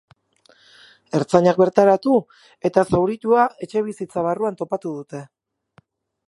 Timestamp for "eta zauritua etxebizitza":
2.71-4.25